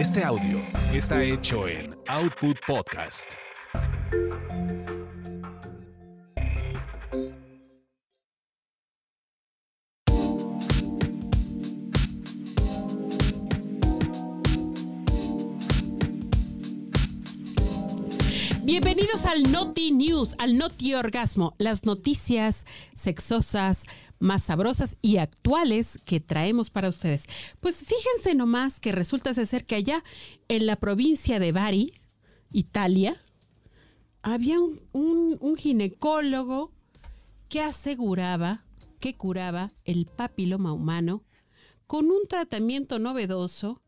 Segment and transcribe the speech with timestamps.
[0.00, 0.58] Este audio
[0.94, 3.34] está hecho en Output Podcast.
[18.64, 22.64] Bienvenidos al Noti News, al Noti Orgasmo, las noticias
[22.94, 23.84] sexosas
[24.20, 27.24] más sabrosas y actuales que traemos para ustedes.
[27.58, 30.04] Pues fíjense nomás que resulta ser que allá
[30.48, 31.92] en la provincia de Bari,
[32.52, 33.20] Italia,
[34.22, 34.78] había un,
[35.40, 36.72] un- ginecólogo
[37.48, 38.64] que aseguraba
[39.00, 41.24] que curaba el papiloma humano
[41.86, 43.80] con un tratamiento novedoso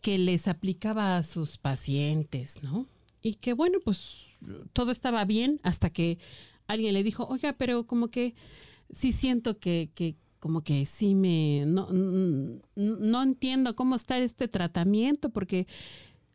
[0.00, 2.86] que les aplicaba a sus pacientes, ¿no?
[3.20, 4.28] Y que bueno, pues
[4.72, 6.18] todo estaba bien hasta que
[6.68, 8.34] alguien le dijo, oiga, pero como que
[8.92, 11.88] sí siento que, que como que sí me, no,
[12.74, 15.66] no entiendo cómo está este tratamiento porque,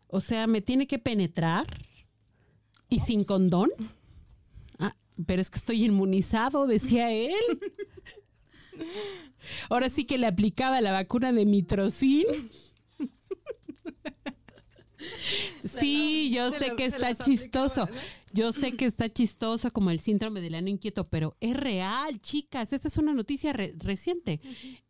[0.07, 1.85] o sea, me tiene que penetrar
[2.87, 3.71] y sin condón.
[4.77, 7.33] Ah, pero es que estoy inmunizado, decía él.
[9.69, 12.25] Ahora sí que le aplicaba la vacuna de mitrocin.
[15.63, 17.87] Sí, yo sé que está chistoso.
[18.35, 22.73] Yo sé que está chistoso como el síndrome del ano inquieto, pero es real, chicas.
[22.73, 24.41] Esta es una noticia re- reciente.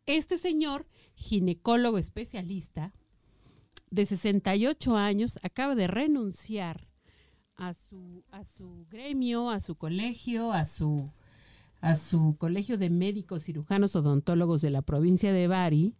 [0.04, 2.92] Este señor, ginecólogo especialista,
[3.90, 6.88] de 68 años, acaba de renunciar
[7.54, 11.12] a su, a su gremio, a su colegio, a su,
[11.80, 15.94] a su colegio de médicos cirujanos odontólogos de la provincia de Bari,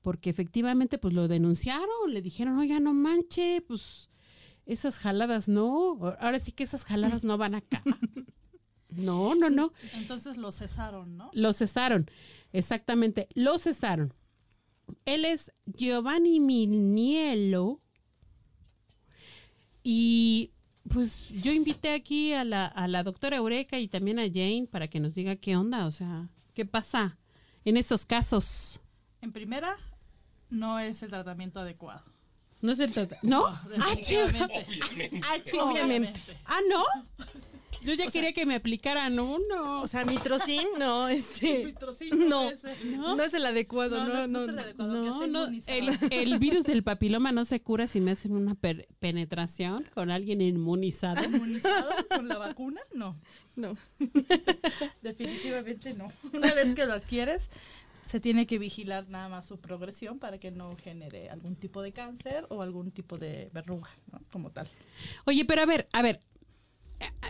[0.00, 4.08] porque efectivamente pues lo denunciaron, le dijeron, oiga, no manche, pues
[4.66, 7.82] esas jaladas no, ahora sí que esas jaladas no van acá.
[8.94, 9.72] No, no, no.
[9.94, 11.30] Entonces lo cesaron, ¿no?
[11.32, 12.10] Lo cesaron,
[12.52, 14.12] exactamente, lo cesaron.
[15.06, 17.80] Él es Giovanni Miniello
[19.82, 20.52] y
[20.88, 24.88] pues yo invité aquí a la, a la doctora Eureka y también a Jane para
[24.88, 27.18] que nos diga qué onda, o sea, qué pasa
[27.64, 28.80] en estos casos.
[29.20, 29.76] En primera,
[30.50, 32.04] no es el tratamiento adecuado.
[32.62, 33.46] No es el trata- ¿No?
[33.46, 33.62] Ah.
[33.68, 34.66] Definitivamente.
[35.24, 35.68] Ah, chido.
[35.68, 36.20] Obviamente.
[36.46, 36.84] Ah, ¿no?
[37.84, 39.82] Yo ya quería que me aplicaran uno.
[39.82, 44.26] O sea, mitrocin no, este, Mitrocin no, es el- no, es el adecuado, No, no,
[44.28, 44.42] no, no.
[44.44, 45.78] es el adecuado, que No, esté no, inmunizado.
[45.78, 50.12] el, el virus del papiloma no se cura si me hacen una per- penetración con
[50.12, 51.24] alguien inmunizado.
[51.24, 52.80] ¿Inmunizado con la vacuna?
[52.94, 53.16] No,
[53.56, 53.76] no.
[55.02, 56.12] definitivamente no.
[56.32, 57.50] Una vez que lo adquieres,
[58.12, 61.92] se tiene que vigilar nada más su progresión para que no genere algún tipo de
[61.92, 63.88] cáncer o algún tipo de verruga.
[64.30, 64.68] Como tal.
[65.24, 66.20] Oye, pero a ver, a ver.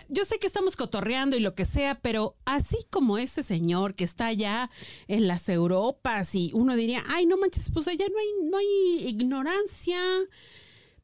[0.09, 4.03] Yo sé que estamos cotorreando y lo que sea, pero así como este señor que
[4.03, 4.69] está allá
[5.07, 9.07] en las Europas y uno diría, ay, no manches, pues allá no hay, no hay
[9.07, 9.97] ignorancia,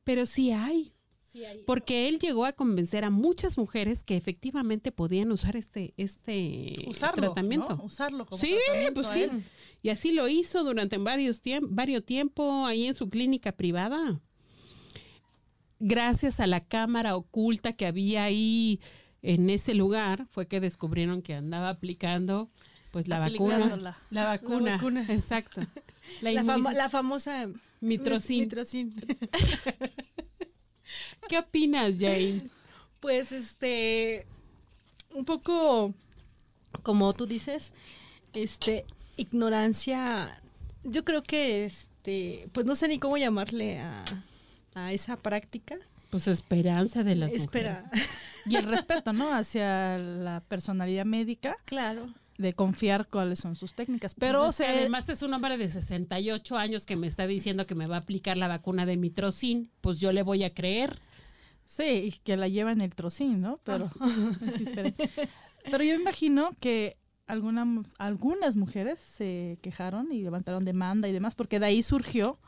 [0.04, 0.92] pero sí hay.
[1.40, 1.64] Sí.
[1.66, 7.24] Porque él llegó a convencer a muchas mujeres que efectivamente podían usar este, este usarlo,
[7.28, 7.76] tratamiento.
[7.76, 7.84] ¿no?
[7.84, 9.44] Usarlo como Sí, tratamiento, pues sí.
[9.82, 14.20] Y así lo hizo durante varios, tiemp varios tiempo ahí en su clínica privada.
[15.80, 18.82] Gracias a la cámara oculta que había ahí
[19.22, 22.50] en ese lugar, fue que descubrieron que andaba aplicando
[22.92, 23.96] pues la vacuna.
[24.10, 24.74] La vacuna.
[24.74, 25.06] vacuna.
[25.10, 25.62] Exacto.
[26.22, 27.50] La, La, famo- la famosa
[27.82, 28.40] mitrocin.
[28.40, 28.94] mitrocin.
[31.30, 32.42] ¿Qué opinas, Jane?
[33.00, 34.28] Pues este
[35.16, 35.94] un poco
[36.84, 37.72] como tú dices,
[38.34, 38.84] este
[39.16, 40.42] ignorancia
[40.84, 44.04] yo creo que este pues no sé ni cómo llamarle a,
[44.76, 45.78] a esa práctica.
[46.10, 47.84] Pues esperanza de las Espera.
[47.86, 48.10] mujeres.
[48.46, 49.34] Y el respeto, ¿no?
[49.34, 52.14] Hacia la personalidad médica, claro.
[52.38, 54.14] de confiar cuáles son sus técnicas.
[54.16, 57.86] Pero se- además es un hombre de 68 años que me está diciendo que me
[57.86, 61.00] va a aplicar la vacuna de mitrocin, pues yo le voy a creer.
[61.70, 63.60] Sí, y que la lleva en el trocín, ¿no?
[63.64, 63.92] Pero
[64.58, 65.10] diferente.
[65.64, 66.98] Pero yo imagino que
[67.28, 67.66] alguna,
[68.00, 72.40] algunas mujeres se quejaron y levantaron demanda y demás, porque de ahí surgió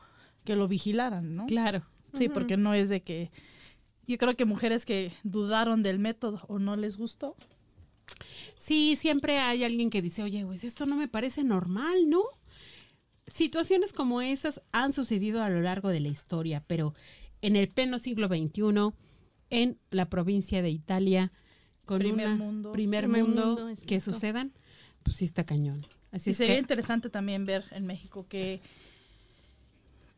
[0.44, 1.46] que lo vigilaran, ¿no?
[1.46, 1.82] Claro.
[2.14, 3.30] Sí, porque no es de que...
[4.08, 7.36] Yo creo que mujeres que dudaron del método o no les gustó,
[8.58, 12.22] Sí, siempre hay alguien que dice, oye, pues esto no me parece normal, ¿no?
[13.26, 16.94] Situaciones como esas han sucedido a lo largo de la historia, pero
[17.40, 18.92] en el pleno siglo XXI,
[19.52, 21.30] en la provincia de Italia,
[21.84, 22.72] con Primer una- mundo.
[22.72, 24.52] primer, Primer mundo, mundo, que sucedan,
[25.02, 25.86] pues sí está cañón.
[26.10, 28.60] Así y es sería que, interesante también ver en México qué,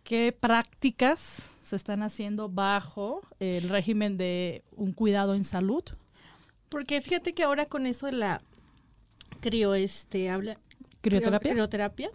[0.05, 5.83] qué prácticas se están haciendo bajo el régimen de un cuidado en salud.
[6.69, 8.41] Porque fíjate que ahora con eso de la
[9.41, 10.59] crio este habla
[11.01, 11.51] ¿Crioterapia?
[11.51, 12.11] crio- crioterapia,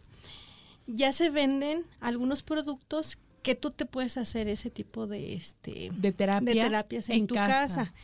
[0.88, 3.18] ya se venden algunos productos
[3.50, 6.54] que tú te puedes hacer ese tipo de este De terapia.
[6.54, 7.96] de terapias en, tu casa.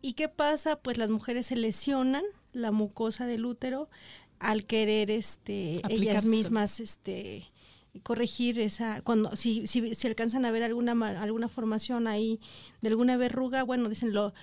[0.00, 0.74] ¿Y qué pasa?
[0.74, 3.88] Pues las mujeres se lesionan la mucosa del útero
[4.40, 7.52] al querer este ellas mismas este
[8.02, 12.40] corregir esa cuando si, si, si alcanzan a ver alguna alguna formación ahí
[12.80, 14.34] de alguna verruga, bueno, dicen lo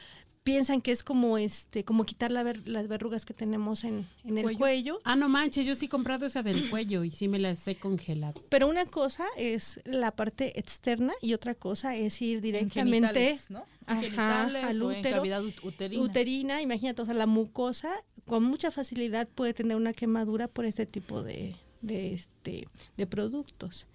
[0.43, 4.37] piensan que es como este como quitar la ver- las verrugas que tenemos en, en
[4.37, 4.57] el Cuello.
[4.59, 7.67] cuello Ah, no manches, yo sí he comprado esa del cuello y sí me las
[7.67, 8.41] he congelado.
[8.49, 13.65] Pero una cosa es la parte externa y otra cosa es ir En directamente ¿no?
[13.85, 15.23] Ajá, al útero,
[15.63, 16.01] uterina.
[16.03, 16.61] uterina.
[16.61, 17.91] Imagínate, o sea, la mucosa
[18.25, 23.87] con mucha facilidad puede tener una quemadura por este tipo de, de, este, de productos.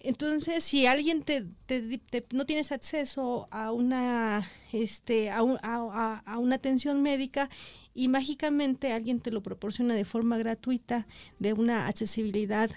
[0.00, 6.54] Entonces, si alguien te, te no tienes acceso a una, este, a, un- a- una
[6.54, 7.50] atención médica
[7.94, 11.06] y mágicamente alguien te lo proporciona de forma gratuita,
[11.40, 12.70] de una accesibilidad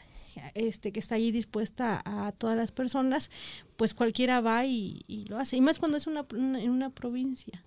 [0.55, 3.29] este, que está allí dispuesta a, todas las personas,
[3.75, 5.57] pues cualquiera va y, lo hace.
[5.57, 7.63] Y más cuando es una- en una provincia.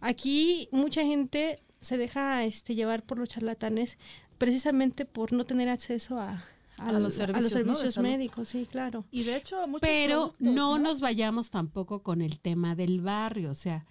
[0.00, 3.98] Aquí mucha gente se deja este, llevar por los charlatanes
[4.38, 6.44] precisamente por no tener acceso a,
[6.80, 7.58] A los servicios, ¿no?
[7.58, 9.04] de servicios médicos, sí, claro.
[9.10, 13.50] Y de hecho, muchos Pero no, nos vayamos tampoco con el tema del barrio.
[13.50, 13.86] O sea,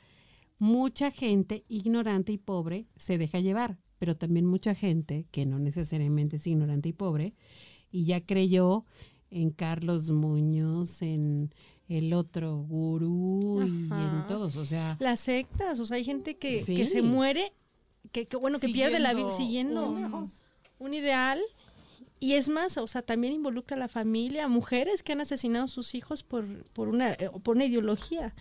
[0.60, 6.38] mucha gente ignorante y pobre se deja llevar, pero también mucha gente que no necesariamente
[6.38, 7.34] es ignorante y pobre
[7.92, 8.86] y ya creyó
[9.30, 11.54] en Carlos Muñoz, en
[11.89, 14.56] el otro gurú y en todos.
[14.57, 17.54] O sea, Las sectas, o sea, hay gente que, se muere,
[18.12, 20.31] que, que, bueno, que pierde la vida Siguiendo siguiendo un-
[20.80, 21.39] un ideal.
[22.19, 25.68] Y es más, o sea, también involucra a la familia, mujeres que han asesinado a
[25.68, 28.34] sus hijos por, por, una, eh, por una ideología.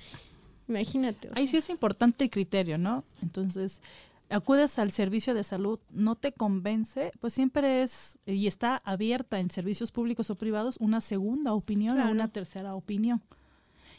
[0.68, 1.28] Imagínate.
[1.28, 1.52] o Ahí sea.
[1.52, 3.04] sí es importante el criterio, ¿no?
[3.22, 3.82] Entonces,
[4.30, 9.50] acudes al servicio de salud, no te convence, pues siempre es, y está abierta en
[9.50, 12.08] servicios públicos o privados, una segunda opinión Claro.
[12.08, 13.22] o una tercera opinión,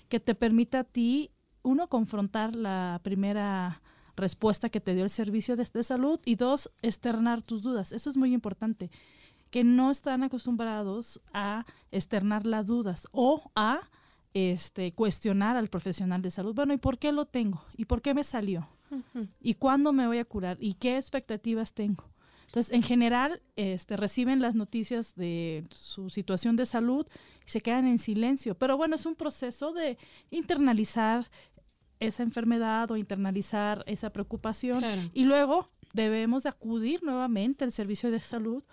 [0.10, 1.30] que te permita a ti,
[1.64, 3.82] uno, confrontar la primera
[4.16, 7.92] respuesta que te dio el servicio de, de salud y dos, externar tus dudas.
[7.92, 8.90] Eso es muy importante,
[9.50, 13.82] que no están acostumbrados a externar las dudas o a
[14.34, 16.54] este, cuestionar al profesional de salud.
[16.54, 17.64] Bueno, ¿y por qué lo tengo?
[17.76, 18.68] ¿Y por qué me salió?
[19.42, 20.58] ¿Y cuándo me voy a curar?
[20.62, 22.06] ¿Y qué expectativas tengo?
[22.46, 27.06] Entonces, en general, este, reciben las noticias de su situación de salud
[27.46, 28.56] y se quedan en silencio.
[28.56, 29.98] Pero bueno, es un proceso de
[30.32, 31.30] internalizar
[32.00, 35.02] esa enfermedad o internalizar esa preocupación Claro.
[35.14, 38.64] y luego debemos de acudir nuevamente al servicio de salud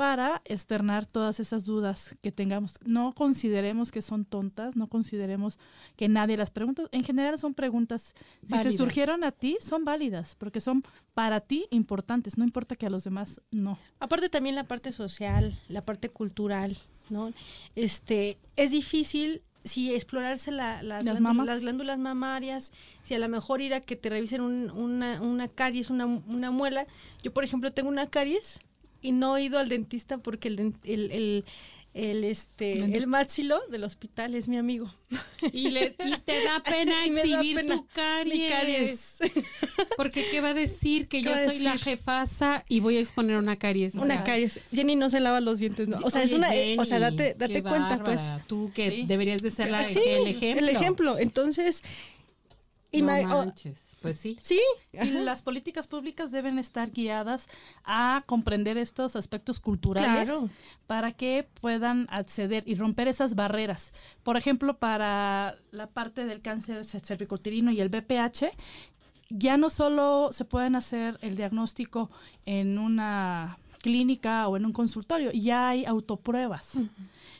[0.00, 2.78] para externar todas esas dudas que tengamos.
[2.86, 5.58] No consideremos que son tontas, no consideremos
[5.94, 6.84] que nadie las pregunta.
[6.90, 8.14] En general son preguntas,
[8.48, 12.86] si te surgieron a ti, son válidas, porque son para ti importantes, no importa que
[12.86, 13.78] a los demás no.
[13.98, 16.78] Aparte también la parte social, la parte cultural,
[17.10, 17.34] ¿no?
[17.76, 21.46] Este, es difícil si explorarse la- las, Las glándulas, mamas.
[21.46, 22.72] las glándulas mamarias,
[23.02, 26.50] si a lo mejor ir a que te revisen un- una, una caries, una, una
[26.50, 26.86] muela.
[27.22, 28.60] Yo, por ejemplo, tengo una caries
[29.02, 31.44] y no he ido al dentista porque el, el, el,
[31.92, 34.94] el, este, el máxilo del hospital es mi amigo.
[35.52, 37.74] y, le, y te da pena da exhibir pena.
[37.74, 39.18] tu caries.
[39.96, 41.08] Porque ¿qué va a decir?
[41.08, 43.94] Que ¿Qué yo soy la jefasa y voy a exponer una caries.
[43.96, 44.60] una sea, caries.
[44.72, 45.98] Jenny no se lava los dientes, ¿no?
[46.02, 46.48] O sea, es una,
[46.78, 48.20] o sea, date, date cuenta, pues.
[48.46, 49.04] Tú que Sí.
[49.06, 50.66] deberías de ser la, Sí, el ejemplo.
[50.68, 51.18] El ejemplo.
[51.18, 51.82] Entonces,
[52.92, 53.86] No ima- o- manches.
[54.02, 54.38] Pues sí.
[54.40, 54.58] sí,
[54.94, 57.48] Y las políticas públicas deben estar guiadas
[57.84, 60.48] a comprender estos aspectos culturales Claro.
[60.86, 63.92] para que puedan acceder y romper esas barreras.
[64.22, 68.52] Por ejemplo, para la parte del cáncer cervicuterino y el BPH,
[69.28, 72.10] ya no solo se pueden hacer el diagnóstico
[72.46, 76.78] en una clínica o en un consultorio, ya hay autopruebas,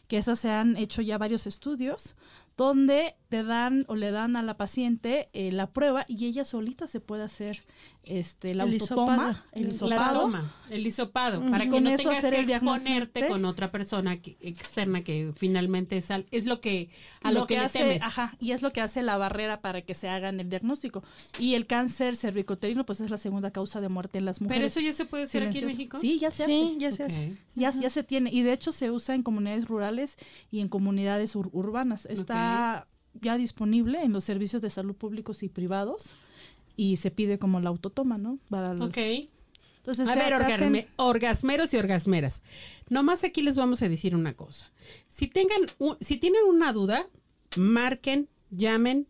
[0.09, 2.17] que esas se han hecho ya varios estudios
[2.61, 6.87] donde te dan o le dan a la paciente eh, la prueba y ella solita
[6.89, 7.63] se puede hacer
[8.03, 10.21] este la El autotoma, el hisopado.
[10.21, 11.51] toma, el hisopado, Ujú.
[11.51, 15.97] para que Con no eso tengas que exponerte con otra persona que- externa que finalmente
[15.97, 16.91] es, al- es lo que
[17.23, 18.03] a lo, que, le hace, temes.
[18.03, 21.03] ajá, y es lo que hace la barrera para que se hagan el diagnóstico.
[21.39, 24.59] Y el cáncer cervicuterino, pues es la segunda causa de muerte en las mujeres.
[24.59, 25.67] Pero eso ya se puede hacer aquí en.
[25.67, 25.99] México.
[26.01, 26.79] Sí, ya se sí, hace.
[26.79, 27.09] ya se Ok.
[27.11, 27.37] hace.
[27.55, 28.31] Ya, ya se tiene.
[28.33, 30.17] Y de hecho se usa en comunidades rurales
[30.51, 32.07] y en comunidades ur- urbanas.
[32.07, 32.50] Está
[33.21, 36.15] ya disponible en los servicios de salud públicos y privados.
[36.77, 38.39] Y se pide como la autotoma, ¿no?
[38.49, 38.97] Para el- Ok.
[39.79, 42.43] Entonces, A se- ver, se hacen- orgasme- orgasmeros y orgasmeras.
[42.89, 44.71] Nomás aquí les vamos a decir una cosa.
[45.09, 47.07] Si tengan, un- si tienen una duda,
[47.57, 49.07] marquen, llamen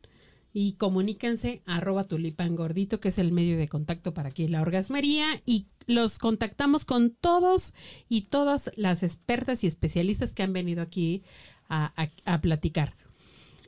[0.52, 4.62] y comuníquense a arroba tulipan gordito, que es el medio de contacto para aquí la
[4.62, 7.74] orgasmería y los contactamos con todos
[8.08, 11.22] y todas las expertas y especialistas que han venido aquí
[11.68, 12.94] a, a- a platicar.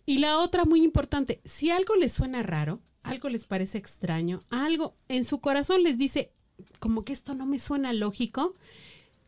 [0.05, 4.97] Y la otra muy importante, si algo les suena raro, algo les parece extraño, algo
[5.09, 6.33] en su corazón les dice
[6.79, 8.55] como que esto no me suena lógico,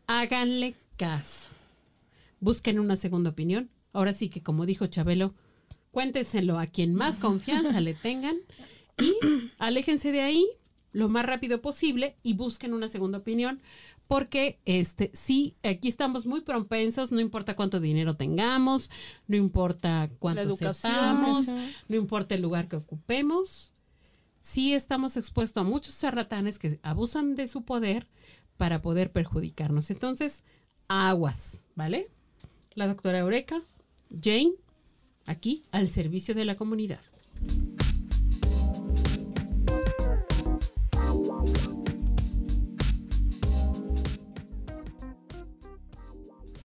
[0.07, 1.51] háganle caso.
[2.39, 3.69] Busquen una segunda opinión.
[3.93, 5.33] Ahora sí que como dijo Chabelo,
[5.91, 8.37] cuéntenselo a quien más confianza le tengan
[8.97, 9.13] y
[9.57, 10.45] aléjense de ahí
[10.91, 13.61] lo más rápido posible y busquen una segunda opinión
[14.07, 18.91] porque este sí aquí estamos muy propensos no importa cuánto dinero tengamos
[19.27, 21.47] no importa cuánto sepamos
[21.87, 23.73] no importa el lugar que ocupemos
[24.45, 28.07] sí estamos expuestos a muchos charlatanes que abusan de su poder
[28.57, 29.89] para poder perjudicarnos.
[29.91, 30.43] Entonces
[30.87, 32.09] aguas vale
[32.73, 33.61] la doctora Eureka
[34.21, 34.53] Jane
[35.25, 37.01] aquí al servicio de la comunidad